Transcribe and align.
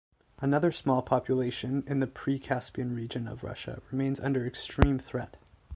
Another 0.39 0.71
small 0.71 1.03
population 1.03 1.83
in 1.85 1.99
the 1.99 2.07
Pre-Caspian 2.07 2.95
region 2.95 3.27
of 3.27 3.43
Russia 3.43 3.83
remains 3.91 4.19
under 4.19 4.47
extreme 4.47 4.97
threat. 4.97 5.37